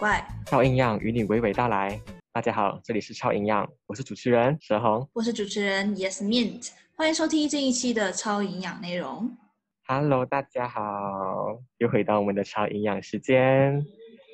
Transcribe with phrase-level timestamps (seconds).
[0.00, 2.00] 怪，超营养与你娓娓道来。
[2.32, 5.06] 大家好，这里是超营养，我是主持人佘红。
[5.12, 9.30] 我是主持人 Yes Mint，欢迎收听这一期的超营养内容。
[9.86, 13.84] Hello，大家好，又回到我们的超营养时间。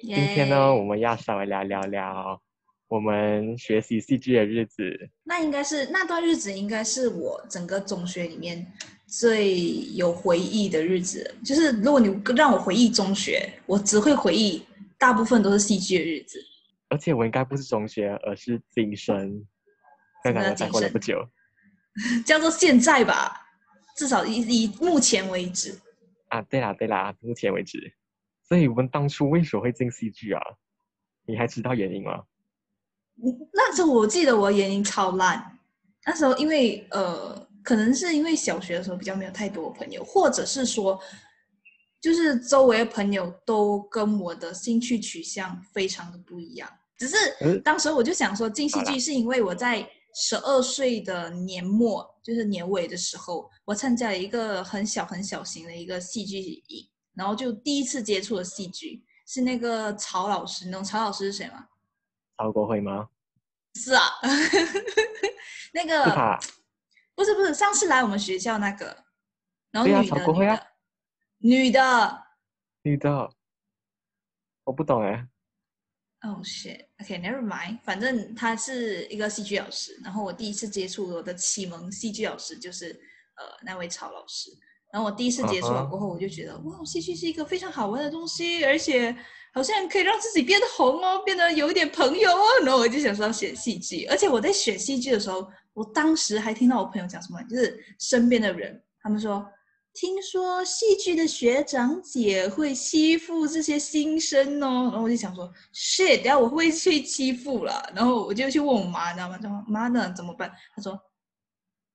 [0.03, 2.41] 今天呢，我们要稍微聊聊聊
[2.87, 5.11] 我们学习戏剧的日子。
[5.25, 8.65] 那应该是那段日子，应该是我整个中学里面
[9.09, 11.35] 最有回忆的日子。
[11.45, 14.63] 就是如果你让我回忆中学，我只会回忆
[14.99, 16.41] 大部分都是戏剧的日子。
[16.89, 19.45] 而且我应该不是中学，而是今生，
[20.23, 21.27] 刚什么叫刚才过了不久
[22.25, 23.41] 叫做现在吧，
[23.97, 25.79] 至少以以目前为止。
[26.29, 26.43] 啊。
[26.43, 27.95] 对啦对啦，目前为止。
[28.43, 30.41] 所以我们当初为什么会进戏剧啊？
[31.27, 32.23] 你还知道原因吗？
[33.53, 35.59] 那时候我记得我眼睛超烂，
[36.05, 41.01] 那时候因为呃，可能是因为小学的时候比较没有太多朋友，或者是说，
[42.01, 46.71] 就是周围的朋友都跟我的兴趣取向非常的不一样。
[46.97, 61.67] 只是嗯当时我就想说，进戏剧是因为我在十二岁的年末，就是年尾的时候，我参加了一个很小很小型的一个戏剧营，然后就第一次接触了戏剧，是那个曹老师，你懂曹老师是谁吗？
[62.39, 63.09] 曹国辉吗？
[63.75, 64.03] 是啊，
[65.75, 66.39] 那个。
[67.15, 68.95] 不是不是，上次来我们学校那个，
[69.71, 70.61] 然后女的、曹国辉啊
[71.47, 72.25] 女的，
[72.83, 73.31] 女的，
[74.65, 75.29] 我不懂哎。
[76.23, 82.89] 哦、shit，OK，never、mind，反正他是一个戏剧老师，然后我第一次接触我的启蒙戏剧老师就是
[83.37, 84.51] 呃那位曹老师，
[84.93, 89.17] 然后我第一次接触了过后，我就觉得哇，戏剧是一个非常好玩的东西，而且
[89.55, 99.49] 好像可以让自己变得红哦，变得有一点朋友哦，然后我就想说要选戏剧，而且我在选戏剧的时候，我当时还听到我朋友讲什么，就是身边的人他们说。
[99.99, 107.91] 听说戏剧的学长姐会欺负这些新生哦，然后我就想说，shit，等下我会不会被欺负了？
[107.97, 109.39] 然后我就去问我妈，你知道吗？
[109.39, 110.53] 她说妈呢怎么办？
[110.75, 111.01] 她说，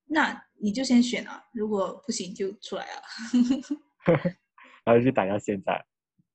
[0.08, 3.02] 那你就先选啊，如果不行就出来啊。
[4.84, 5.86] 然后就打到现在，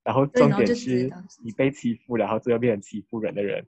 [0.04, 1.10] 然后重点就是
[1.42, 3.66] 你被欺负，然后最后变成欺负人的人。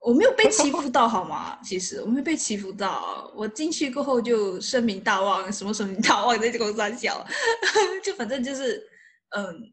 [0.00, 1.58] 我没有被欺 负到好吗？
[1.62, 7.26] 其实我没有被欺负到，我进去过后就声名大望，什么声名大望在这个三小，
[8.02, 8.88] 就反正就是，
[9.30, 9.72] 嗯，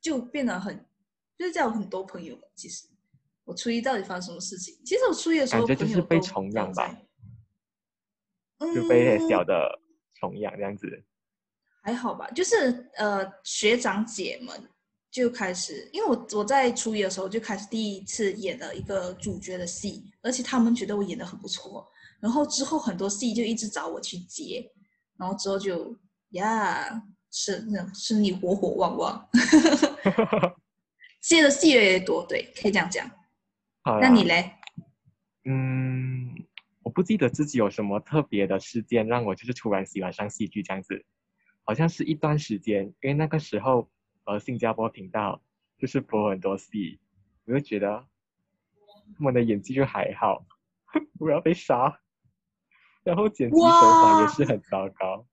[0.00, 0.76] 就变得很，
[1.36, 2.38] 就是这样有很多朋友。
[2.54, 2.86] 其实
[3.44, 4.74] 我初一到底发生什么事情？
[4.84, 6.96] 其实我初一的时候感觉就是被朋友都都崇仰吧，
[8.74, 9.78] 就被嗯小的
[10.14, 11.02] 崇养这样子。
[11.82, 14.68] 还好吧，就是呃学长姐们
[15.16, 21.88] 就开始，因为我我在初一的时候就开始第一次演了一个主角的戏，而且他们觉得我演的很不错，
[22.20, 24.70] 然后之后很多戏就一直找我去接，
[25.16, 25.96] 然后之后就
[26.32, 29.26] 呀是那种是你火火旺旺，
[31.22, 33.10] 接的戏越来越多，对，可以这样讲。
[33.84, 34.52] 好那你嘞？
[35.44, 36.28] 嗯，
[36.82, 41.06] 我不记得自己有什么特别的事件让我就是突然喜欢上戏剧这样子，
[41.64, 43.88] 好像是一段时间，因为那个时候
[44.26, 45.42] 呃新加坡频道
[45.78, 47.00] 就是播很多戏，
[47.46, 48.06] 我就觉得
[49.16, 50.44] 他们的演技就还好，
[51.18, 52.00] 我要被杀，
[53.02, 55.26] 然后剪辑手法也是很糟糕，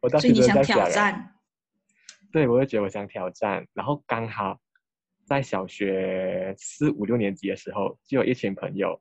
[0.00, 1.34] 我当时真的这样挑想欸战？
[2.32, 4.58] 对，我就觉得我想挑战，然后刚好
[5.24, 9.00] 在小学四五六年级的时候，就有一群朋友，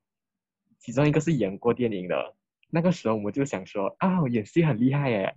[0.80, 2.36] 其中一个是演过电影的。
[2.70, 5.36] 那个时候我们就想说啊，我演戏很厉害耶！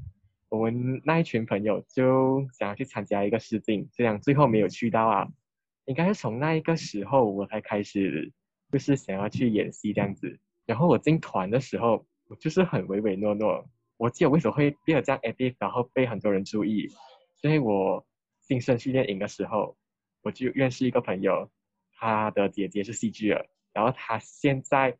[0.54, 5.28] 我们那一群朋友就想要去参加一个试镜，这样最后没有去到啊。
[5.87, 8.32] 应该是从那一个时候我才开始，
[8.70, 10.38] 就是想要去演戏这样子。
[10.65, 13.69] 然后我进团的时候，我就是很唯唯诺诺。
[13.97, 16.88] 我记得为什么会变得这样 active，然后被很多人注意，
[17.36, 18.06] 所以我
[18.41, 19.76] 新生训练营的时候，
[20.22, 21.50] 我就认识一个朋友，
[21.92, 24.97] 他的姐姐是戏剧的，然后他现在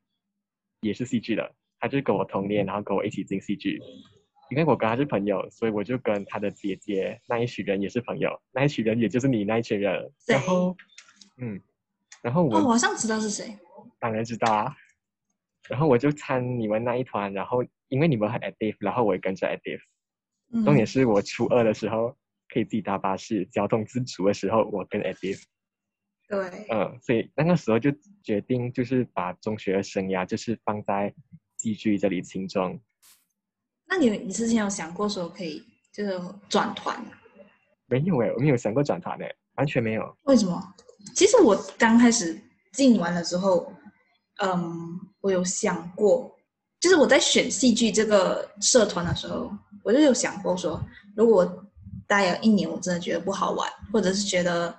[0.81, 3.81] 也是戏剧的，他就跟我同年，然后跟我一起进戏剧。
[4.51, 10.13] 因为我跟他是朋友，所以我就跟他的姐姐那一群人也是朋友，那一群人也就是你那一群人。
[10.27, 10.77] 然后，
[11.39, 11.61] 嗯，
[12.23, 13.57] 然后我哦，我好像知道是谁。
[13.99, 14.77] 当然知道啊。
[15.69, 19.81] 然后我就参你们那一团，然后因为你们很 active，然后我也跟着 active。
[20.53, 22.15] 嗯，重点是我初二的时候
[22.51, 25.43] 可以自己搭巴士，交通自主的时候，我跟 active，
[26.29, 27.91] 对，嗯，所以那个时候就
[28.23, 31.15] 决定就是把中学的生涯就是放在
[31.57, 32.79] 戏剧这里轻重。
[33.95, 37.01] 那你你之前有想过说可以就是转团？
[37.87, 40.03] 没有诶，我没有想过转团诶，完全没有。
[40.25, 40.61] 为什么？
[41.15, 42.37] 其实我刚开始
[42.73, 43.73] 进完了之后，
[44.43, 46.35] 嗯，我有想过，
[46.81, 49.49] 就是我在选戏剧这个社团的时候，
[49.85, 50.83] 我就有想过说，
[51.15, 51.65] 如果我
[52.09, 54.77] 待了一年，我真的觉得不好玩，或者是觉得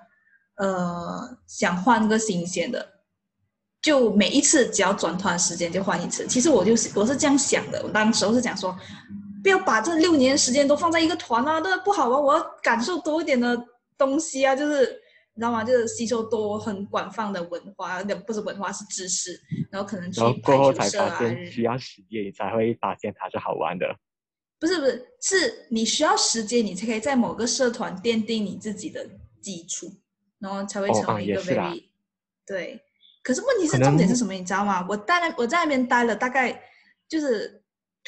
[0.58, 2.86] 呃想换个新鲜的，
[3.86, 6.26] 就每一次只要转团时间就换一次。
[6.26, 8.76] 其实我就是我是这样想的，我当时候是讲说，
[9.44, 13.56] 不要把这六年时间都放在一个团啊，那不好啊，我要感受多一点的
[13.96, 14.80] 东西啊，就是
[15.36, 15.64] 你知道吗？
[15.64, 19.40] 就是吸收多很广泛的文化，那不是文化是知识，
[19.70, 23.86] 然后可能去然后过后才发现需要时间，你才会发现它是好玩的。
[24.60, 29.08] 不是不是，是你需要时间，你才可以在某个社团奠定你自己的
[29.40, 29.94] 基础，
[30.40, 31.84] 然后才会成为一个 very、
[32.48, 32.82] 对。
[33.26, 34.34] 可是问题是重点是什么？
[34.34, 34.86] 你知道吗？
[34.88, 36.62] 我待那我在那边待了大概
[37.10, 37.60] 就是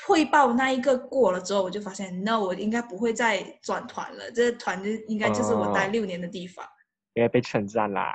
[0.06, 4.30] 汇报那一个过了之后，我就发现，no，我应该不会再转团了。
[4.32, 6.64] 这个团就应该就是我待哦六年的地方。
[7.16, 8.14] 因为被称赞啦。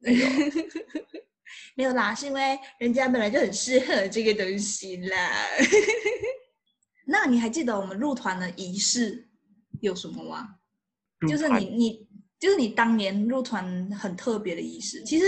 [1.76, 5.30] 没有啦，是因为人家本来就很适合这个东西啦。
[7.06, 9.28] 那你还记得我们入团的仪式
[9.82, 10.48] 有什么吗？
[11.28, 12.08] 就是你你
[12.38, 15.02] 就是你当年入团很特别的仪式。
[15.04, 15.26] 其实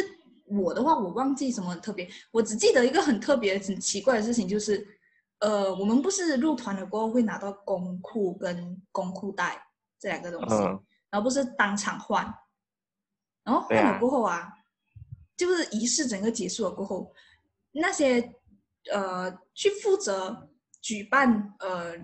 [0.57, 4.87] 我的话，我忘记什么很特别，我只记得一个很特别、很奇怪的事情，就是
[5.41, 9.61] 呃，我们不是入团了过后会拿到工裤跟工裤带
[9.99, 10.81] 这两个东西，嗯
[11.11, 12.25] 然后不是当场换，
[13.45, 14.53] 然后换了过后啊，
[15.37, 17.15] 就是仪式整个结束了过后，
[17.71, 18.35] 那些
[18.93, 21.95] 呃去负责举办呃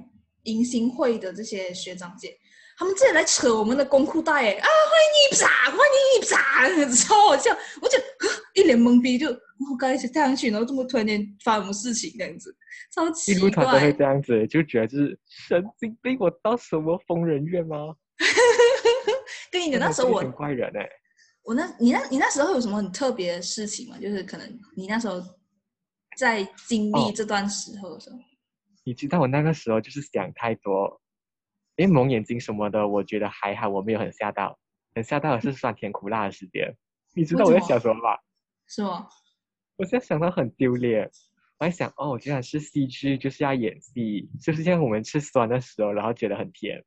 [0.45, 2.39] 迎新会的这些学长姐，
[2.81, 5.85] 他们自己来扯我们的公裤带，哎啊，欢迎你，啪，欢迎
[6.17, 12.57] 你，啪，超好笑，我就啊一脸懵逼，就我刚一起跳上去，然后这么突然间发生什么事情这样子，
[12.91, 13.93] 超奇一入团都会怪。
[13.93, 17.77] 这样子，就觉得就是神经病，我到什么疯人院吗？
[19.53, 20.89] 对你讲那时候我怪人哎、
[21.43, 23.99] 我那你那你那时候有什么很特别的事情吗？
[24.01, 25.23] 就是可能你那时候
[26.17, 28.17] 在经历哦这段时候的时候，
[28.85, 30.99] 你知道我那个时候就是想太多，
[31.81, 34.59] 因为蒙眼睛什么的，我觉得还好，我没有很吓到，
[34.95, 36.77] 很吓到的是酸甜苦辣的时间。
[37.15, 38.21] 你知道我在为什么想什么吧？
[38.67, 39.09] 是吗？
[39.77, 41.11] 我现在想到很丢脸，
[41.59, 46.85] 我在想哦，居然是戏剧，就是要演戏，就是像我们吃酸的时候，然后觉得很甜，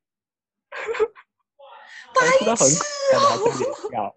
[2.14, 2.84] 我知道很苦，
[3.18, 4.14] 还在脸笑。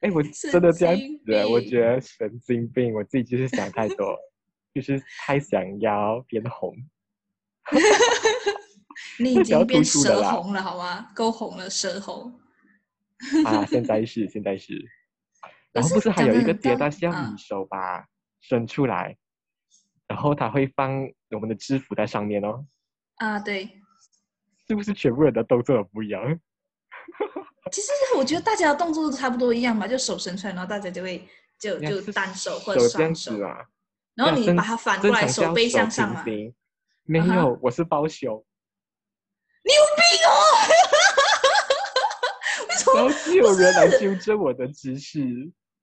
[0.00, 0.20] 哎，我
[0.50, 4.18] 真的这样子欸，我觉得神经病，我自己就是想太多，
[4.74, 6.74] 就是太想要变红。
[9.18, 10.32] 你已经变蛇突出的啦。
[10.32, 11.10] 红了好吗？
[11.14, 12.32] 够红了，舌红。
[13.44, 14.74] 啊， 现在是现在是，
[15.72, 17.32] 然后不是还有一个讲得很到阶段是要嗯。
[17.32, 18.04] 你手把
[18.40, 19.16] 伸出来，
[20.06, 20.90] 然后他会放
[21.30, 22.64] 我们的制服在上面哦，
[23.16, 23.68] 啊，对，
[24.66, 26.22] 是不是全部人的动作都不一样？
[27.70, 31.28] 其实我觉得大家的动作都差不多一样吧，就手伸出来，然后大家就会
[31.60, 33.64] 就就单手或者双手子，啊，
[34.14, 36.24] 然后你把它反过来，手背向上
[37.04, 38.42] 没有，我是包胸，
[39.62, 40.30] 你有病哦！
[42.68, 45.20] 为什么然后就有人来纠正我的姿势。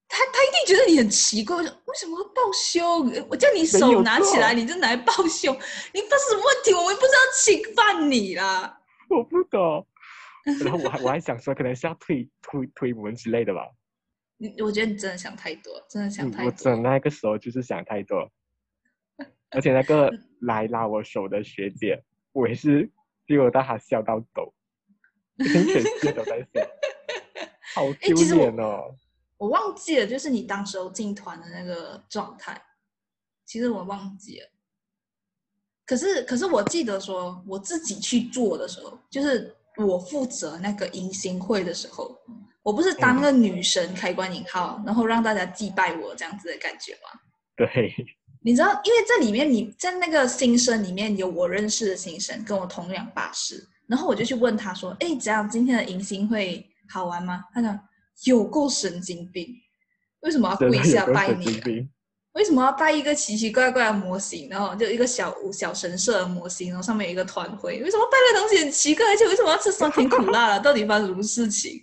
[0.10, 3.12] 他他一定觉得你很奇怪，为什么会抱胸？
[3.30, 5.54] 我叫你手拿起来，你就拿来抱胸，
[5.94, 6.74] 你发生什么问题？
[6.74, 8.80] 我们不知道侵犯你啦？
[9.10, 9.86] 我不懂，
[10.64, 13.62] 然后我还我还想说，可能是要推推推我们之类的吧。
[14.38, 16.52] 你我觉得你真的想太多，真的想嗯我太多。
[16.52, 18.32] 真那个时候就是想太多，
[19.50, 20.12] 而且那个
[20.42, 22.90] 来拉我手的学姐，我也是
[23.28, 24.54] 结果到她笑到抖，
[25.38, 26.68] 全世界都在笑，
[27.76, 28.96] 好丢脸哦。
[29.38, 32.60] 我忘记了，就是你当时候进团的那个状态，
[33.46, 34.48] 其实我忘记了。
[35.86, 42.18] 可是，可是我记得说，我自己去做的时候，就是我负责那个迎新会的时候，
[42.64, 47.20] 我不是当个女神开关引号，然后让大家祭拜我这样子的感觉吗？
[47.56, 47.94] 对，
[48.48, 55.50] 你知道，因为在里面你在那个新生里面有我认识的新生，跟我同样把式，然后我就去问他说：“哎，怎样？
[55.50, 57.78] 今天的迎新会好玩吗？”他讲
[58.24, 59.54] 有够神经病，
[60.22, 61.68] 为什么要跪下拜你啊？
[62.36, 64.48] 为什么要拜一个奇奇怪怪的模型？
[64.50, 69.06] 然后就一个小小神社的模型，然后上面有一个团徽，为什么拜的东西很奇怪？
[69.08, 70.62] 而且为什么要吃酸甜苦辣的？
[70.62, 71.74] 到底发生什么事情？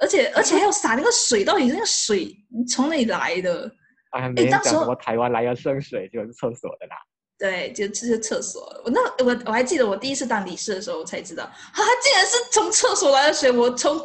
[0.00, 2.36] 而且而且还有洒那个水，到底那个水
[2.68, 3.72] 从哪里来的？
[4.10, 6.96] 啊，没人当时候讲什么台湾来的圣水就是厕所的啦。
[7.38, 8.62] 对，就这是厕所。
[8.84, 13.50] 我那我我还记得我第一次当理事的时候，我才知道，啊，竟然是从厕所来的水。
[13.50, 13.98] 我从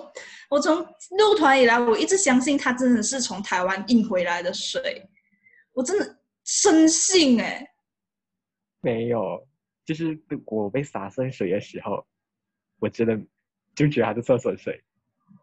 [0.49, 0.77] 我从
[1.17, 5.05] 入团以来，我一直相信它真的是从台湾运回来的水，
[5.73, 7.67] 我真的深信哎、
[8.79, 9.45] 没有，
[9.83, 12.05] 就是我被洒圣水的时候，
[12.79, 13.19] 我真的
[13.75, 14.81] 就觉得它是厕所水。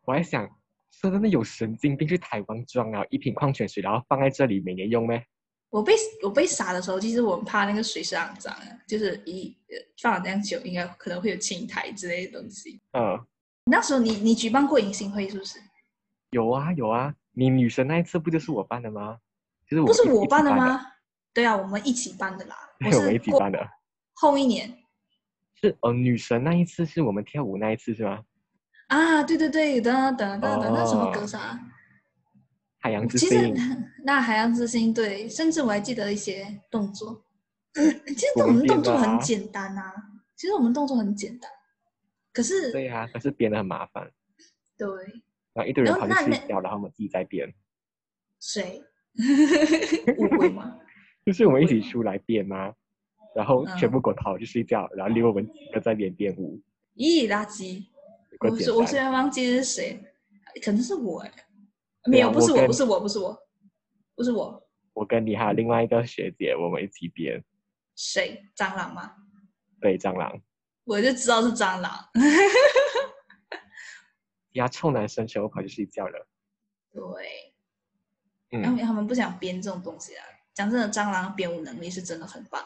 [0.06, 0.48] 我还想，
[0.92, 5.26] 说真的有神经病去台湾装啊一瓶矿泉水，然后放在这里每年用咩？
[5.70, 12.80] 我被我被杀的时候，其实我很怕那个水是肮脏的，就是一呃放了这样久，应该可能会有青苔之类的东西。
[12.92, 13.18] 嗯，
[13.64, 15.58] 那时候你你举办过迎新会是不是？
[16.30, 19.18] 有啊有啊，你女神那一次不就是我办的吗？
[19.66, 20.54] 就是我不是我办的？
[20.54, 20.86] 吗？
[21.32, 22.54] 对啊，我们一起办的啦。
[22.78, 23.66] 对， 我们一起办的。
[24.12, 24.70] 后一年
[25.58, 28.22] 是哦，女神那一次是我们跳舞那一次是吗？
[28.92, 31.26] 啊，对对对，等等等等，那什么歌哦。
[31.26, 31.58] 啥？
[32.80, 33.54] 海洋之其实星，
[34.04, 37.24] 那海洋之心对，甚至我还记得一些动作。
[37.74, 39.94] 其实我们动作很简单啊，
[40.36, 41.50] 其实我们动作很简单，
[42.34, 44.10] 可是对呀、可是编的很麻烦，
[44.76, 44.88] 对。
[45.54, 47.50] 然后一堆人跑去睡觉，然后我们自己在编，
[48.40, 48.82] 谁？
[50.18, 50.76] 误会吗？
[51.24, 52.74] 就是我们一起出来编吗，
[53.34, 53.76] 然后嗯。
[53.78, 56.60] 全部给我逃去睡觉，然后留我们几个在边编舞，
[56.96, 57.86] 咦，垃圾！
[58.40, 58.98] 我是我虽。
[58.98, 60.02] 然忘记是谁，
[60.64, 61.30] 可能是我哎，
[62.04, 63.38] 对没有，不是我，不是我，不是我，
[64.14, 67.42] 不是我，我跟你还有另外一个学姐，我们一起编，
[67.94, 68.44] 谁？
[68.56, 69.14] 蟑螂吗？
[69.80, 70.40] 对蟑螂，
[70.84, 71.92] 我就知道是蟑螂。
[74.52, 76.28] 其他臭男生全部跑去睡觉了。
[76.92, 77.54] 对，
[78.50, 80.24] 嗯，因为他们不想编这种东西啊。
[80.52, 82.62] 讲真的，蟑螂编舞能力是真的很棒。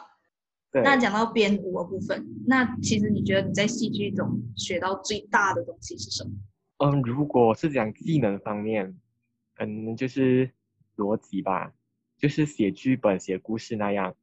[0.71, 6.31] 对，那讲到编舞的部分，那其实你觉得你在戏剧中学到最大的东西是什么？
[6.77, 8.97] 嗯，如果是讲技能方面，
[9.55, 10.51] 可能就是
[10.95, 11.73] 逻辑吧，
[12.17, 14.15] 就是写剧本、写故事那样。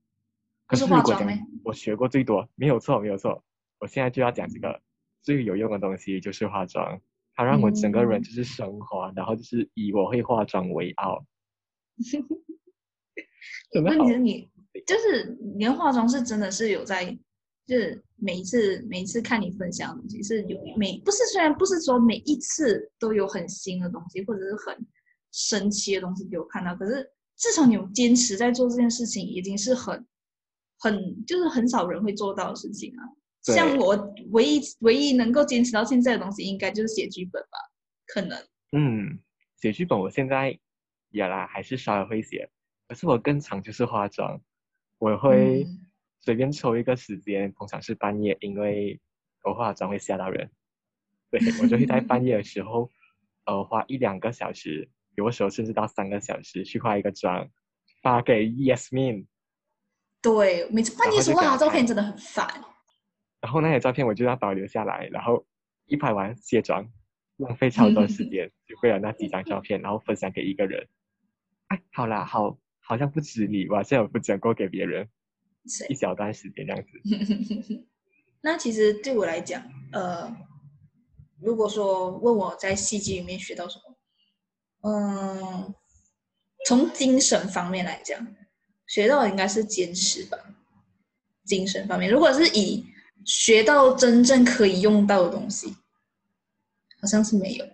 [0.67, 1.27] 可是是如果讲
[1.65, 3.43] 我学过最多，没有错，没有错。
[3.81, 4.81] 我现在就要讲这个
[5.21, 7.01] 最有用的东西，就是化妆。
[7.35, 11.27] 它让我整个人嗯就是升华，然后就是以我会化妆为傲。
[13.73, 14.49] 真的好问题是你
[14.87, 17.07] 就是你的化妆是真的是有在，
[17.67, 24.87] 就是每一次每一次看你分享的东西是有每不是虽然不是说每一次都有很新的东西或者是很
[25.33, 30.07] 神奇的东西给我看到，可是至少你有坚持在做这件事情，已经是很
[30.79, 33.03] 很就是很少人会做到的事情啊。
[33.43, 37.59] 像我唯一唯一能够坚持到现在的东西，应该就是写剧本吧，
[38.07, 38.39] 可能。
[38.73, 39.19] 嗯，
[39.61, 40.59] 写剧本我现在
[41.11, 42.49] 也啦，还是稍微会写，
[42.89, 44.41] 可是我更常就是化妆，
[44.99, 45.87] 我会嗯
[46.21, 49.01] 随便抽一个时间，通常是半夜，因为
[49.43, 50.51] 我化妆会吓到人，
[51.31, 52.91] 对我就会在半夜的时候，
[53.47, 57.49] 呃，花一两个小时，有的时候甚至到三个小时去化一个妆，
[58.03, 59.27] 发给 Yasmin，
[60.23, 62.49] 对，每次半夜时候画就给他看照片真的很烦。
[63.43, 65.47] 然后那些照片我就要保留下来，然后
[65.85, 66.91] 一拍完卸妆，
[67.37, 70.89] 浪费超多时间，就为了那几张照片，然后分享给一个人。
[71.67, 75.09] 哎，好啦，好，好像不止你，我好像有分享过给别人
[75.67, 77.85] 谁一小段时间这样子。
[78.43, 79.63] 那其实对我来讲，
[79.93, 80.31] 呃，
[81.41, 83.97] 如果说问我在戏剧里面学到什么，
[84.91, 85.75] 嗯，
[86.67, 88.27] 从精神方面来讲，
[88.87, 90.39] 学到的应该是坚持吧。
[91.45, 92.85] 精神方面，如果是以
[93.25, 95.75] 学到真正可以用到的东西，
[97.01, 97.67] 好像是没有。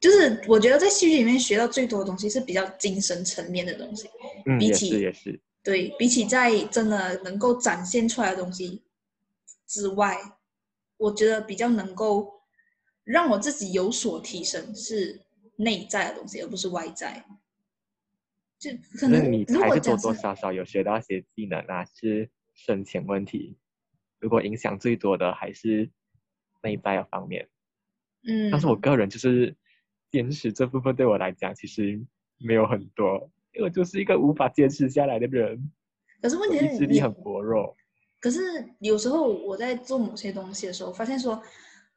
[0.00, 4.08] 就是我觉得在戏剧里面学到最多的东西是比较精神层面的东西。
[4.46, 8.82] 嗯，也比起是也是，对比起在真的能够展现出来的东西
[9.66, 10.16] 之外，
[10.96, 12.42] 我觉得比较能够
[13.04, 15.20] 让我自己有所提升是
[15.56, 17.24] 内在的东西，而不是外在。
[18.58, 23.56] 就可能你如还是多多少少有学到一些技能啊，是深浅问题。
[24.18, 25.88] 如果影响最多的还是
[26.62, 27.48] 内在的方面，
[28.26, 29.56] 嗯，但是我个人就是
[30.10, 32.00] 坚持这部分对我来讲其实
[32.38, 35.70] 没有很多，因为我就是一个无法坚持下来的人，
[36.22, 37.76] 可是问题是你意志力很薄弱。
[38.20, 38.40] 可是
[38.80, 41.40] 有时候我在做某些东西的时候，发现说，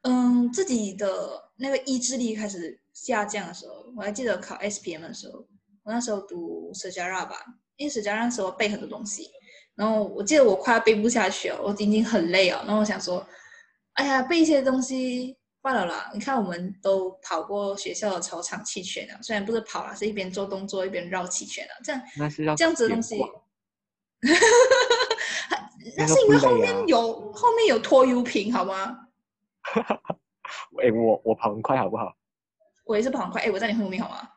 [0.02, 1.08] 嗯，自己的
[1.56, 5.38] 那个意志力开始下降的时候，我还记得考 SPM 的时候，
[5.82, 7.36] 我那时候读 s e j a r a 吧，
[7.76, 9.26] 因为 s e j a r a 那时候背很多东西，
[9.74, 13.26] 然后我记得我快要背不下去了，我已经很累了，然后我想说，
[13.94, 16.10] 哎呀，背一些东西罢了啦。
[16.12, 23.16] 你看我们都跑过学校的操场弃权了，虽然不是跑了，是一边做动作一边绕弃权了，这样那是要这样子的东西
[24.20, 24.32] 那
[25.96, 29.08] 那个是因为后面有、后面有拖油瓶，好吗？
[30.82, 32.14] 哎，我我跑很快好不好？
[32.84, 34.28] 我也是跑很快，哎，我在你后面好吗？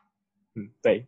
[0.54, 1.06] 嗯，对，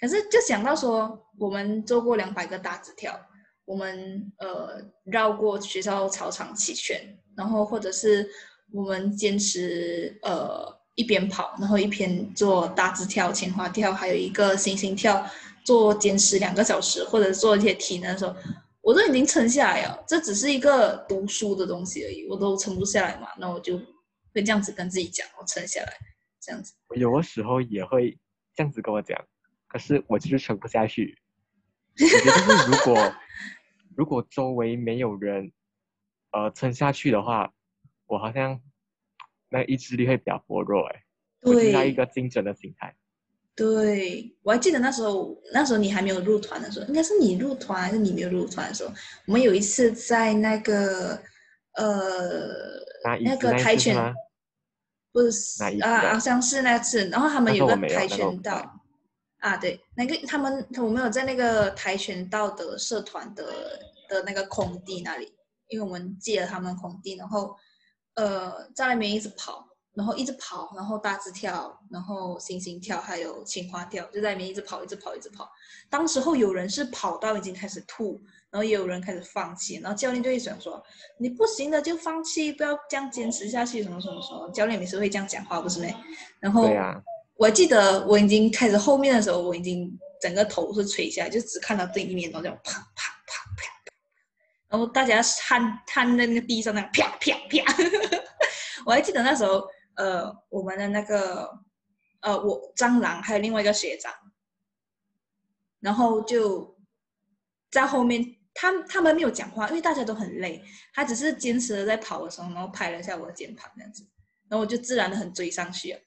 [0.00, 3.18] 可是就想到说，我们做过两百个大纸条，
[3.64, 8.28] 我们呃绕过学校操场弃权，然后或者是
[8.72, 15.24] 我们坚持呃一边跑，然后一边做大字跳、前花跳，还有一个星星跳，
[15.64, 18.34] 做坚持两个小时，或者做一些体能的时候，
[18.80, 20.04] 我都已经撑下来了。
[20.06, 23.78] 这只是一个读书的东西而已，我都撑不下来嘛，那我就
[24.34, 25.92] 会这样子跟自己讲，我撑下来，
[26.40, 26.74] 这样子。
[26.88, 28.18] 我有的时候也会
[28.54, 29.18] 这样子跟我讲，
[29.68, 31.18] 可是我就是撑不下去。
[31.98, 33.14] 我觉得是如果
[33.96, 35.50] 如果周围没有人
[36.32, 37.50] 呃撑下去的话，
[38.06, 38.60] 我好像
[39.50, 41.02] 那意志力会比较薄弱哎。
[41.42, 42.94] 我进到一个精准的心态。
[43.54, 48.92] 对，我还记得那时候，那时候你还没有入团的时候，应该是你入团还是你没有入团的时候，
[49.26, 51.22] 我们有一次在那个
[51.74, 52.48] 呃
[53.22, 54.14] 那个跆拳？
[55.12, 58.82] 不是啊啊，好像是那次，然后他们有个跆拳道
[59.38, 63.44] 啊，对，那个他们我们有在那个跆拳道的社团的
[64.10, 65.32] 的那个空地那里，
[65.68, 67.56] 因为我们借了他们空地，然后
[68.16, 75.48] 呃在那边一直跑，然后一直跑，然后大字跳，然后星星跳，还有青花跳，就在里面一直跑，一直跑，一直跑。
[75.88, 78.20] 当时候有人是跑到已经开始吐，
[78.50, 80.82] 然后也有人开始放弃，然后教练就会想说
[81.18, 85.94] ：“你不行的就放弃，不要这样坚持下去，什么什么什么。”教练每次会这样讲话，不是没？
[86.40, 87.00] 然后对呀、
[87.36, 93.15] 我记得我已经开始后面的时候，我已经整个头是垂下来，就只看到对面，然后这样啪啪啪啪，
[94.68, 97.74] 然后大家瘫瘫在那个地上那样啪啪啪。
[98.84, 101.50] 我还记得那时候，呃，我们的那个
[102.20, 104.12] 呃，我蟑螂还有另外一个学长，
[105.80, 106.78] 然后就
[107.70, 110.62] 在后面，他他们没有讲话，因为大家都很累，
[110.94, 114.06] 他只是坚持的在跑的时候，然后拍了一下我的肩膀这样子，
[114.48, 116.00] 然后我就自然的很追上去了。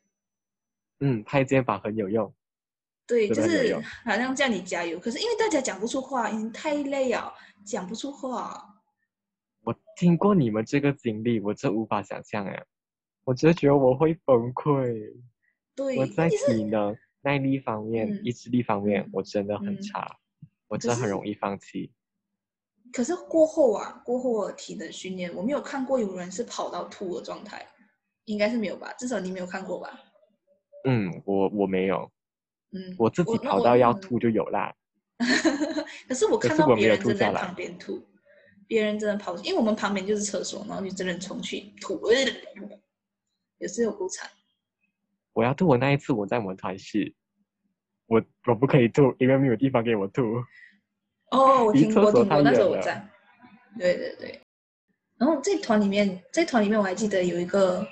[1.02, 2.34] 嗯，拍肩膀很有用。
[3.06, 3.76] 对，就是
[4.06, 7.34] 好像叫你加油，可是因为大家讲不出话，已经太累了，
[7.66, 8.76] 讲不出话。
[9.62, 12.66] 我听过你们这个经历，我真无法想象哎，
[13.26, 15.14] 我真的觉得我会崩溃。
[15.76, 20.18] 对，我在体能、耐力方面、嗯意志力方面嗯，我真的很嗯差，
[20.68, 21.92] 我真的很容易放弃。
[22.92, 27.68] 可是过后啊，过后我体能训练，我没有看过有人是跑到吐的状态，
[28.26, 28.92] 应该是没有吧？
[28.94, 30.00] 至少你没有看过吧？
[30.86, 32.12] 嗯，我我没有，
[32.72, 34.74] 嗯，我自己跑到要嗯吐就有啦。
[36.08, 38.02] 可是我看到别人正在旁边吐，
[38.68, 42.02] 别人真的跑，因为我们旁边就是厕所，然后就真的冲去吐，
[43.58, 44.30] 也是有够惨。
[45.34, 47.14] 我要吐，我那一次我在我们团室，
[48.08, 50.24] 我我不可以吐，因为没有地方给我吐。
[51.32, 53.08] 哦，我 听过，听过，那时候我在。
[53.78, 54.42] 对对对。
[55.18, 57.86] 然后这团里面，这团里面我还记得有一个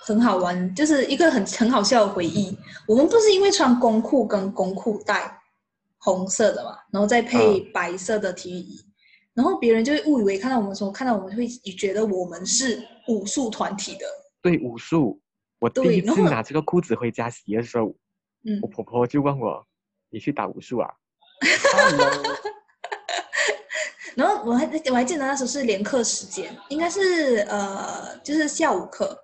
[0.00, 2.58] 很好玩，就是一个很很好笑的回忆。
[2.88, 5.40] 我们不是因为穿工裤跟工裤带
[6.04, 8.84] 红色的嘛，然后再配白色的体育衣，
[9.34, 14.06] 然后别人就会误以为看到我们的时候，看到我们会觉得我们是武术团体的。
[14.42, 15.20] 对武术，
[15.60, 17.94] 我第一对然后次拿这个裤子回家洗的时候，
[18.44, 19.64] 嗯我，婆婆就问我
[20.10, 20.90] ：“你去打武术啊
[21.72, 22.36] Hello？”
[24.16, 29.16] 然后我还我还记得那时候是连课时间，应该是呃就是下午课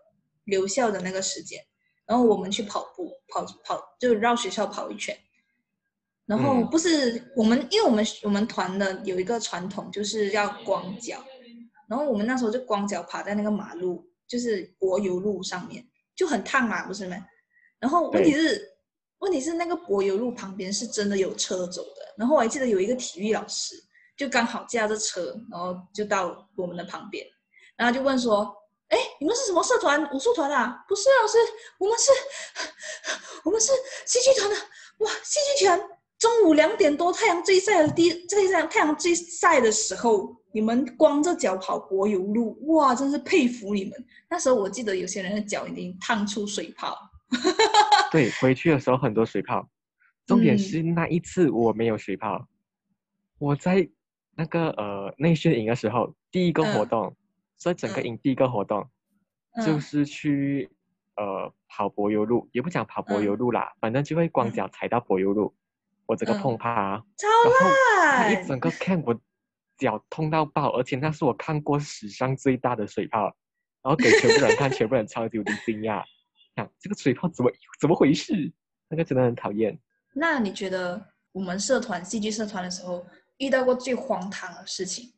[0.44, 1.60] 留校的那个时间，
[2.06, 5.18] 然后我们去跑步，跑跑就绕学校跑一圈。
[6.28, 11.24] 然后嗯不是我们，因为我们我们团的有一个传统，就是要光脚，
[11.88, 15.82] 然后我们那时候就光脚爬在那个马路，就是柏油路上面，
[16.14, 17.16] 就很烫嘛，不是吗？
[17.80, 18.76] 然后问题是，
[19.20, 23.74] 问题是那个柏油路旁边是真的有车走的，然后我还记得有一个体育老师，
[24.16, 27.26] 就刚好驾着车，然后就到我们的旁边，
[27.74, 28.54] 然后就问说
[28.88, 30.12] ：“哎，你们是什么社团？
[30.12, 30.84] 武术团啊？
[30.86, 31.38] 不是，老师，
[31.78, 32.10] 我们是，
[33.44, 33.72] 我们是
[34.04, 34.56] 戏剧团的。
[34.98, 35.80] 哇，戏剧团
[36.18, 43.92] 中午两点多太阳最晒的地，最晒太阳最晒的时候，你们光着脚跑柏油路，哇，真是佩服你们。
[44.28, 46.96] 那时候我记得有些人的脚已经烫出水泡。
[48.10, 49.68] 对，回去的时候很多水泡。
[50.26, 50.58] 重点嗯。
[50.58, 52.48] 是那一次我没有水泡，
[53.38, 53.88] 我在
[54.34, 56.88] 那个呃内训营的时候，第一个活嗯。
[56.88, 57.16] 动，
[57.56, 58.06] 所以整个嗯。
[58.06, 58.84] 营第一个活动
[59.64, 60.68] 就嗯是去
[61.16, 65.54] 呃跑柏油路，也不讲跑柏油路啦，反正就会光嗯脚踩到柏油路，
[66.08, 69.20] 我整个嗯碰趴，超然后那一烂整个看我
[69.76, 73.24] 脚痛到爆，而且那是我看过史上最大的水泡，
[73.82, 76.02] 然后给全部人看，全部人超级无敌惊讶，
[76.56, 78.50] 看这个水泡怎么怎么回事？
[78.88, 79.78] 那个真的很讨厌。
[80.14, 85.12] 那你觉得我们社团戏剧社团的时候遇到过最荒唐的事情？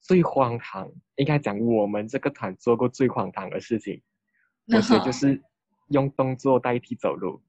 [0.00, 4.02] 最荒唐，应该讲我们这个团做过最荒唐的事情，
[4.66, 5.42] 我觉得就是
[5.88, 7.42] 用动作代替走路，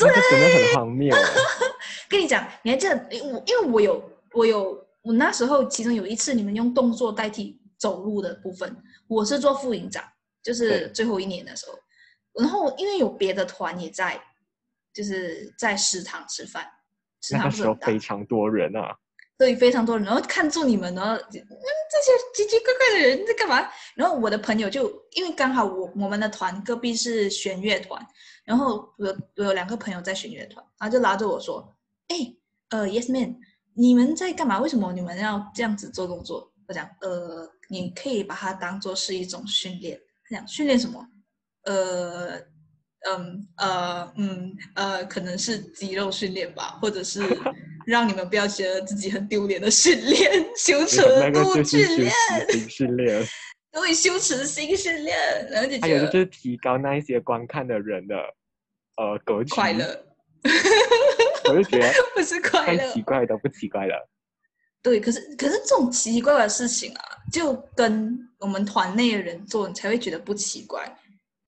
[0.00, 1.14] 那个真的很荒谬。
[2.08, 3.42] 跟你讲，你还记得我？
[3.46, 8.76] 因为我有我有我那时候其中有一次你们用动作代替走路的部分，
[9.08, 10.04] 我是做副营长，
[10.42, 11.78] 就是最后一年的时候，
[12.40, 14.20] 然后因为有别的团也在，
[14.92, 16.64] 就是在食堂吃饭，
[17.22, 18.96] 食那个时候非常多人啊，
[19.36, 23.68] 对，非常多人，然后看住你们，然后嗯，这些奇奇怪怪的人在干嘛？
[23.96, 28.00] 然后我的朋友就因为刚好我我们的团隔壁是弦乐团，
[28.46, 31.76] 然后我有我有两个朋友在巡乐团，然后就拉着我说
[32.08, 32.16] ：“哎，
[32.70, 33.36] 呃，Yes Man，
[33.74, 34.60] 你们在干嘛？
[34.60, 41.04] 为什么你们要这样子做动作？”我讲：“呃，你可以把它当做是一种训练。”他讲：“训练什么？”
[41.66, 42.36] 呃，
[43.10, 47.20] 嗯呃嗯呃，可能是肌肉训练吧，或者是
[47.84, 53.26] 让你们不要觉得自己很丢脸的训练， 羞耻那个度就是训练，训练，
[53.78, 55.16] 对，羞耻心训练，
[55.50, 58.16] 然后就还有就是提高那一些观看的人的
[58.96, 59.54] 呃格局。
[59.54, 60.06] 快，乐，
[61.50, 63.02] 我就觉得 不是快太乐奇。
[63.02, 64.08] 怪都不奇怪了。
[64.82, 70.96] 对，可是可是这种奇奇怪怪的事情啊，就跟我们团内的人做，你才会觉得不奇怪。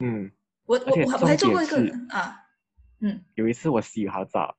[0.05, 0.31] 嗯，
[0.67, 1.79] 我我我还做过一个
[2.11, 2.37] 啊，
[3.01, 4.55] 嗯，有一次我洗好澡，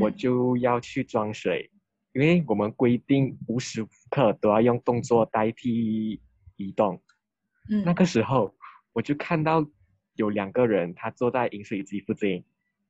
[0.00, 1.68] 我嗯就要去装水，
[2.12, 6.20] 因为我们规定无时无刻都要用动作代替
[6.62, 7.02] 移动。
[7.70, 8.54] 嗯那个时候
[8.92, 9.64] 我就看到
[10.14, 12.44] 有两个人，他坐在饮水机附近，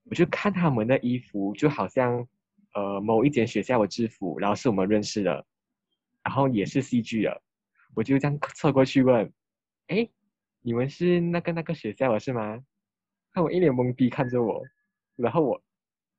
[0.05, 2.27] 我就看他们的衣服就好像
[2.75, 5.47] 呃某一间学校的制服，然后是我们认识的，
[6.25, 7.43] 然后也是戏剧的，
[7.95, 9.33] 我就这样侧过去问，
[9.89, 10.09] 哎，
[10.63, 12.59] 你们是那个那个学校的是吗？
[13.33, 14.63] 他们一脸懵逼看着我，
[15.17, 15.63] 然后我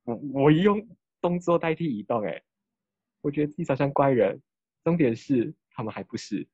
[0.03, 0.87] 我我用
[1.19, 2.41] 动作代替移动，哎，
[3.21, 4.41] 我觉得自己好像怪人，
[4.83, 6.47] 重点是他们还不是。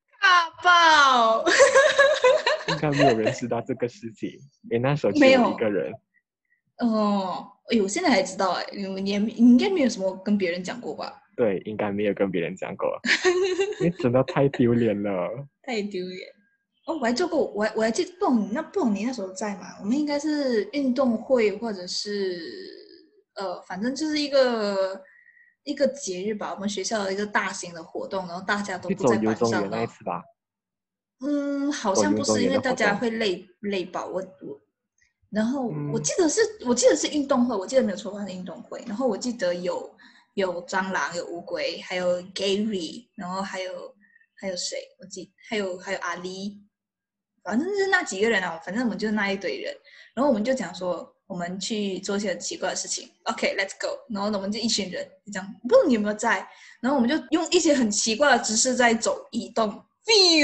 [0.63, 1.45] 大爆，
[2.69, 4.29] 应该没有人知道这个事情，
[4.63, 5.93] 因为那时候只没有有一个人。
[6.79, 11.21] 哦，哎呦，我现在才知道哎，你你应该没有什么跟别人讲过吧？
[11.35, 12.99] 对，应该没有跟别人讲过，
[13.81, 15.29] 因为真的太丢脸了。
[15.63, 16.29] 太丢脸。
[16.85, 19.77] 哦，我还做过，我还我还记得，不懂那不懂你那时候在吗？
[19.81, 22.39] 我们应该是运动会或者是
[23.35, 25.01] 呃，反正就是一个
[25.63, 29.87] 一个节日吧，我们学校的一个大型的活动，然后大家都不在班上游中园那一。
[29.87, 30.23] 次吧，
[31.21, 34.59] 嗯，好像不是，因为大家会累累爆我我。
[35.29, 38.83] 然后我嗯记得是，我记得是运动会，我记得没有错的话是运动会。
[38.87, 39.95] 然后我记得有
[40.33, 43.93] 有蟑螂，有乌龟，还有 Gary，然后还有
[44.35, 44.77] 还有谁？
[44.99, 46.57] 我记还有还有阿狸，
[47.43, 49.75] 反正就是那几个人啊，反正我们就是那一堆人。
[50.15, 53.07] 然后我们就讲说，我们去做一些很奇怪的事情。
[53.25, 53.99] OK，let's、go。
[54.09, 56.47] 然后呢，我们就一群人就这样，不知道你有没有在？
[56.81, 59.83] 然后我们就用一些很奇怪的姿势在走移动。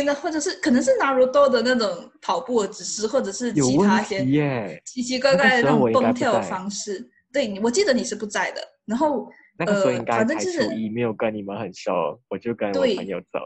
[0.04, 4.82] 那或者是可能是 Naruto 的那种跑步的姿势，或者是其他一些。
[4.86, 7.10] 奇奇怪怪的那种蹦跳的方式。
[7.32, 8.62] 对，你我记得你是不在的。
[8.86, 13.40] 然后那个时候呃应该才反正就是初一，没有跟你们很熟，我就跟我对朋友走。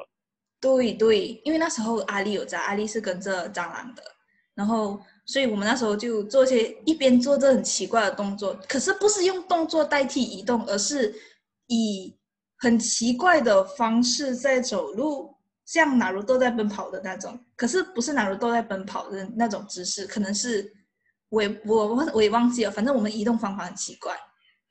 [0.62, 4.04] 对对，因为那时候阿丽有在，阿丽是跟着蟑螂的，
[4.54, 11.16] 然后所以我们那时候就做一些一边做着很奇怪的动作，可是不是用动作代替移动，而是
[11.68, 12.14] 以
[12.58, 15.34] 很奇怪的方式在走路，
[15.70, 20.74] 像哪如都在奔跑的那种，可是不是哪如都在奔跑的那种姿势，可能是
[21.30, 24.18] 我也我我我也忘记了，反正我们移动方法很奇怪，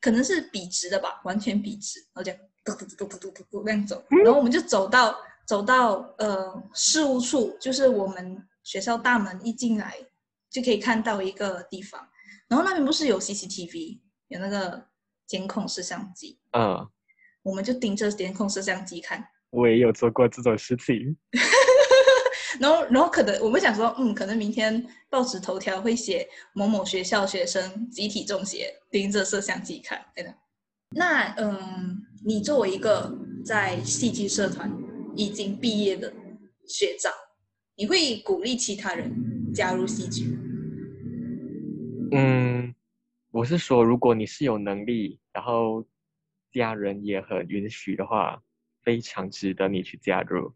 [0.01, 9.95] 可能是笔直的吧，完全笔直，然后这样嘟嘟嘟嘟嘟嘟嘟那样走，然后我们就走到走到呃事务处，就是我们学校大门一进来
[10.51, 12.09] 就可以看到一个地方，
[12.49, 14.85] 然后那边不是有 CCTV 有那个
[15.29, 16.91] 监控摄像机，嗯，
[17.45, 21.17] 我们就盯着监控摄像机看，我也有做过这种事情。
[22.61, 30.35] 然后然后可能我们想说，嗯，可能明天报纸头条会写某某学校学生集体中邪，盯着摄像机看，对的。
[30.91, 34.73] 那嗯，你作为一个在戏剧社团
[35.15, 36.13] 已经毕业的
[36.67, 37.13] 学长，
[37.77, 40.37] 你会鼓励其他人加入戏剧？
[42.11, 42.75] 嗯，
[43.31, 45.85] 我是说，如果你是有能力，然后
[46.51, 48.43] 家人也很允许的话，
[48.89, 50.55] 非常值得你去加入，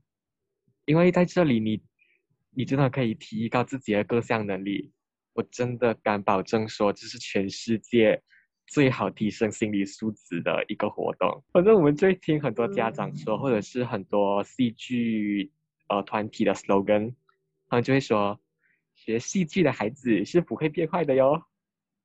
[0.87, 1.83] 因为在这里你，
[2.49, 4.91] 你真的可以提高自己的各项能力。
[5.35, 8.23] 我真的敢保证说，这是全世界
[8.67, 11.45] 最好提升心理素质的一个活动。
[11.53, 15.53] 反正我们就会听很多家长说，或者是很多戏剧
[15.91, 17.13] 呃团体的 slogan，
[17.69, 18.41] 他们就会说，
[18.95, 21.43] 学戏剧的孩子是不会变坏的哟。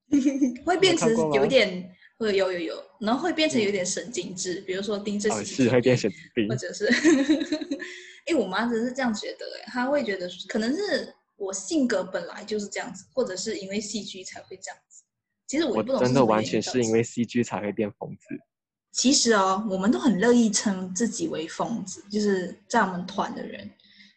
[0.65, 6.55] 会变成有点，会有有有，然后会变成有点神经质，比如说盯着哦，CCTV 是会变神经病或。
[6.55, 6.85] 者是，
[8.25, 15.03] 哎，我妈真是这样觉得，哎，她会觉得可能是我性格本来就是这样子，或者是因为戏剧才会这样子。
[15.45, 18.25] 其实我不懂真的完全是因为戏剧才会变疯子。
[18.91, 23.69] 其实哦，我们都很乐意称自己为疯子，就是在我们团的人。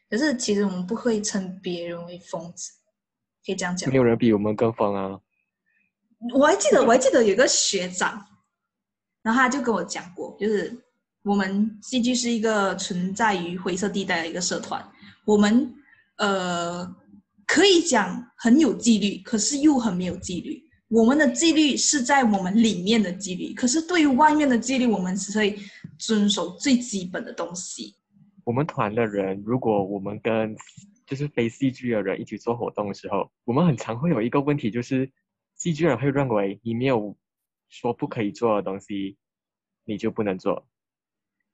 [0.08, 2.72] 可是其实我们不会称别人为疯子，
[3.46, 3.96] 可以这样讲没。
[3.96, 5.20] 有人比我们更疯啊！
[6.34, 8.24] 我还记得，我还记得有个学长，
[9.22, 10.76] 然后他就跟我讲过，就是
[11.22, 14.86] 我们戏剧是一个存在于灰色地带的一个社团，
[15.24, 15.74] 我们
[16.18, 16.86] 呃
[17.46, 20.62] 可以讲很有纪律，可是又很没有纪律。
[20.88, 25.56] 我们的纪律是在我们里面的纪律，可是对于外面的纪律，我们只会
[25.98, 27.94] 遵守最基本的东西。
[28.44, 30.56] 我们团的人，如果我们跟
[31.06, 35.08] 就是非戏剧的人一起做活动的时候，我们很常会有一个问题，就是
[35.60, 37.14] 戏剧人会认为你没有
[37.68, 39.18] 说不可以做的东西，
[39.84, 40.66] 你就不能做，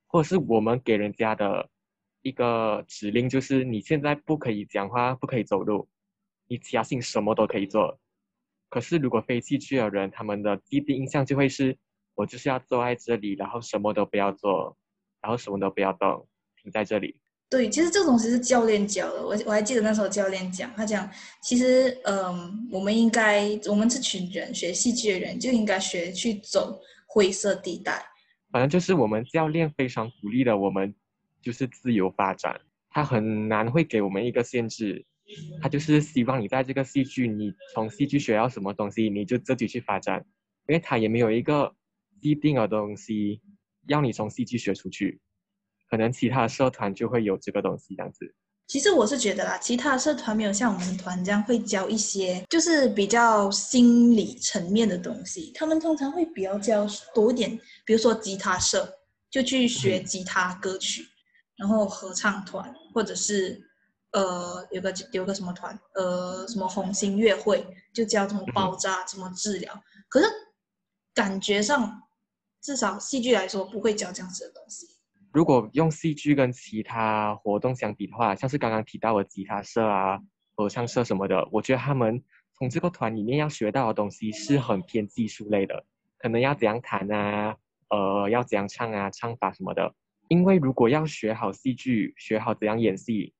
[0.05, 1.69] 或者是我们给人家的
[2.21, 5.89] 一个指令，就是你现在不可以讲话，不可以走路，
[6.47, 7.99] 你其他事情什么都可以做。
[8.69, 11.77] 可是如果非戏剧的人，他们的第一印象就会是，
[12.15, 14.77] 我就是要坐在这里，然后什么都不要做，
[15.19, 17.19] 然后什么都不要动，停在这里。
[17.49, 19.25] 对，其实这个东西是教练教的。
[19.25, 21.09] 我我还记得那时候教练讲，他讲，
[21.41, 28.05] 其实，嗯，我们应该，我们这群人学戏剧的人就应该学去走灰色地带。
[28.51, 30.93] 反正就是我们教练非常鼓励的，我们
[31.41, 35.05] 就是自由发展，他很难会给我们一个限制，
[35.61, 40.25] 他就是希望你在这个戏剧，你从戏剧学到什么东西，你就自己去发展，
[40.67, 41.73] 因为他也没有一个
[42.21, 43.41] 既定的东西
[43.87, 45.21] 要你从戏剧学出去。
[45.89, 48.33] 可能其他的社团就会有这个东西这样子。
[48.67, 55.53] 其实我是觉得啦，其他的社团没有像我们团这样会教一些，就是比较心理层面的东西。
[55.55, 58.93] 他们通常会比较教多一点，比如说吉他社
[59.29, 61.05] 就去学吉他歌曲，
[61.55, 63.57] 然后合唱团或者是
[64.11, 69.81] 呃有个有个什么团，呃什么红星乐会就教怎么包扎、怎么治疗。
[70.09, 70.27] 可是
[71.13, 72.01] 感觉上，
[72.61, 74.85] 至少戏剧来说不会教这样子的东西。
[75.37, 80.19] 如果用戏剧跟其他活动相比的话，像是刚刚提到的吉他社啊、
[80.55, 82.19] 合唱社什么的，我觉得他们
[82.57, 85.85] 从这个团里面要学到的东西是很偏技术类的，
[86.17, 87.55] 可能要怎样弹啊，
[87.89, 89.93] 呃，要怎样唱啊，唱法什么的。
[90.27, 93.31] 因为如果要学好戏剧，学好怎样演戏，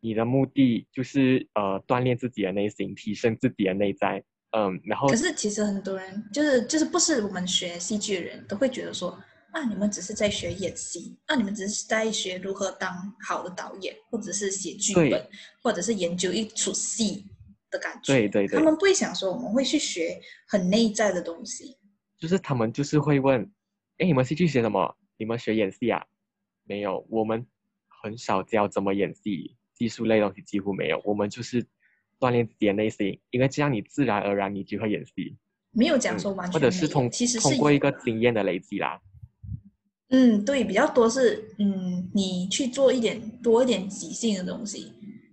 [0.00, 5.06] 你的目的就是呃锻炼自己的内心，提升自己的内在，嗯，然后。
[5.06, 9.14] 可是其实很多人就是就是不是我们学戏剧的人都会觉得说。
[9.58, 12.92] 那你们只是在学演戏，那你们只是在学如何当
[13.26, 15.26] 好的导演，或者是写剧本，
[15.62, 17.24] 或者是研究一出戏
[17.70, 18.12] 的感觉。
[18.12, 18.58] 对对对。
[18.58, 21.74] 他们不会想说我们会去学很内在的东西。
[22.18, 23.50] 就是他们就是会问，
[23.96, 24.94] 哎，你们戏剧学什么？
[25.16, 26.04] 你们学演戏啊？
[26.64, 27.46] 没有，我们
[28.02, 31.00] 很少教怎么演戏，技术类东西几乎没有。
[31.02, 31.64] 我们就是
[32.20, 35.34] 锻炼自己的内心，因为这样你自然而然你就会演戏。
[35.70, 36.52] 没有讲说完全。
[36.52, 39.00] 或者是通其实通过一个经验的累积啦。
[40.10, 44.92] 嗯，对，比较多是嗯，你去做一点多一点即兴的东西，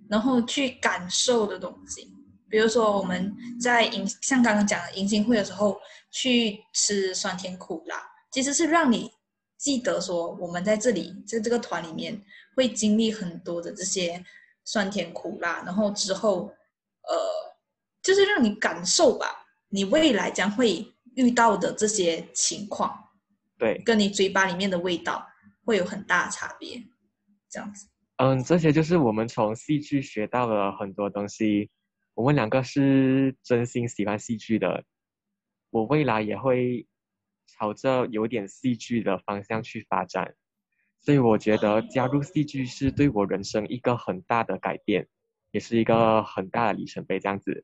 [0.10, 2.12] 然后去感受的东西。
[2.50, 5.80] 比如说我们在迎像刚刚讲的迎新会的时候，
[6.12, 9.12] 去吃酸甜苦辣，其实是让你
[9.58, 12.20] 记得说我们在这里在这个团里面
[12.56, 14.24] 会经历很多的这些
[14.66, 16.52] 酸甜苦辣，然后之后
[17.08, 17.16] 呃，
[18.02, 23.03] 就是让你感受吧，你未来将会遇到的这些情况。
[23.63, 25.26] 对，跟你嘴巴里面的味道
[25.63, 26.84] 会有很大的差别，
[27.49, 27.88] 这样子。
[28.17, 31.69] 嗯，这些就是我们从戏剧学到了很多东西。
[32.13, 34.84] 我们两个是真心喜欢戏剧的，
[35.69, 36.86] 我未来也会
[37.47, 40.36] 朝着有点戏剧的方向去发展。
[40.99, 45.08] 所以我觉得加入戏剧是对我人生一个很大的改变，
[45.52, 47.17] 也是一个很大的里程碑。
[47.17, 47.63] 这样子，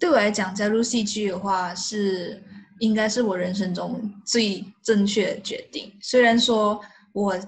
[0.00, 2.42] 对我来讲，加入戏剧的话是。
[2.80, 5.92] 应该是我人生中最正确的决定。
[6.00, 6.80] 虽然说
[7.12, 7.38] 我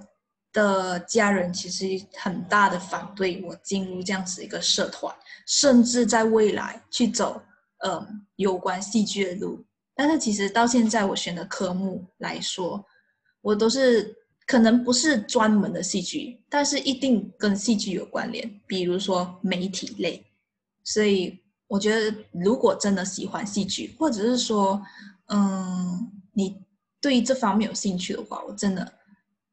[0.53, 1.87] 的家人其实
[2.19, 5.11] 很大的反对我进入这样子一个社团，
[5.47, 7.41] 甚至在未来去走
[7.79, 12.85] 嗯有关戏剧的路，但是其实到现在我选的科目来说，
[13.41, 14.15] 我都是
[14.47, 20.23] 可能不是专门的戏剧，但是一定跟戏剧有关联，比如说媒体类。
[20.85, 21.42] 所以
[21.73, 24.79] 我觉得，如果真的喜欢戏剧，或者是说，
[25.29, 26.63] 嗯，你
[27.01, 28.93] 对这方面有兴趣的话，我真的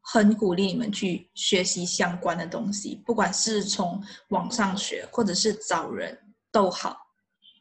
[0.02, 6.20] 很鼓励你们去学习相关的东西，不管是从网上学，或者是找人
[6.52, 6.98] 都好。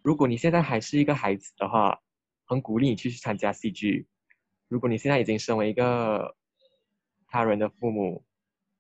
[0.03, 1.97] 如果你现在还是一个孩子的话，
[2.45, 4.09] 很鼓励你去参加戏剧。
[4.67, 6.35] 如果你现在已经身为一个
[7.29, 8.25] 他人的父母，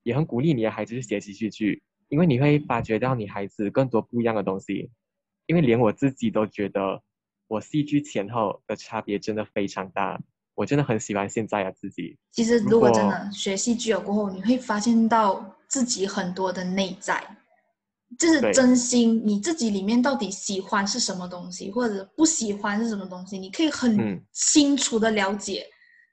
[0.02, 4.90] 也很鼓励你的孩子去学习戏剧，因为你会发掘到你孩子更多不一样的东西。
[5.48, 7.02] 因为连我自己都觉得。
[7.50, 10.20] 我戏剧前后的差别真的非常大，
[10.54, 12.14] 我真的很喜欢现在的自己。
[12.30, 17.26] 其实，如果真的学戏剧了过后，你会发现到自己很多的内在，
[18.18, 25.66] 就是真心你自己里面到底喜欢是什么东西，或者不喜欢是什么东西，你可以很清楚的了解，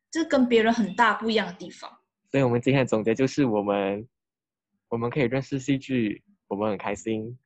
[0.09, 1.91] 这跟别人很大不一样的地方。
[2.31, 4.07] 所以我们今天的总结就是，我们
[4.87, 7.37] 我们可以认识戏剧，我们很开心，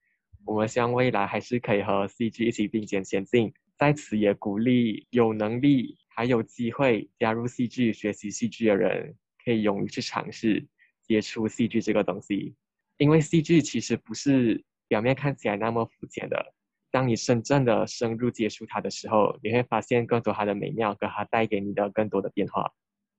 [0.50, 3.54] 我们希望未来还是可以和戏剧一起并肩前进。
[3.78, 10.66] 在此也鼓励有能力还有机会加入戏剧、学习戏剧的人，可以勇于去尝试
[11.04, 12.56] 接触戏剧这个东西。
[12.98, 16.54] 因为戏剧其实不是表面看起来那么肤浅的。
[16.90, 22.74] 当你真正的深入接触它的时候，你会发现更多它的美妙，跟它带给你的更多的变化。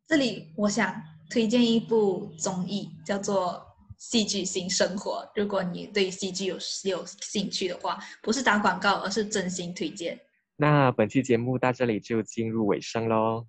[0.08, 3.52] 这里我想推荐一部综艺，叫做
[4.00, 5.22] 《戏剧性生活》。
[5.40, 10.18] 如果你对戏剧有有兴趣的话，不是打广告，而是真心推荐。
[10.56, 13.46] 那本期节目到这里就进入尾声喽。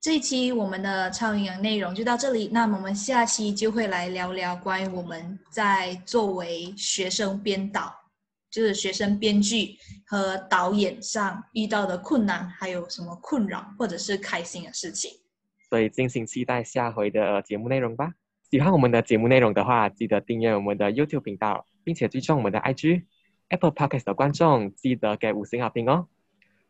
[0.00, 7.90] 这一期我们的超营养内容就到这里，那么我们下期就会来聊聊关于我们在作为学生编导，
[8.50, 15.10] 就是学生编剧和导演上遇到的困难，还有什么困扰或者是开心的事情。
[15.70, 18.12] 所以敬请期待下回的节目内容吧。
[18.54, 23.02] 喜欢我们的节目内容的话，记得订阅我们的 YouTube 频道，并且追踪我们的 IG
[23.48, 26.06] Apple Podcast 的观众，记得给五星好评哦。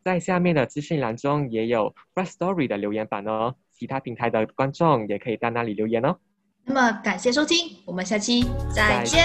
[0.03, 6.16] 在下面的资讯栏中也有 Bright Story 的留言板哦，其他平台的观众也可以在那里留言哦。
[6.64, 9.20] 那么感谢收听，我们下期再见。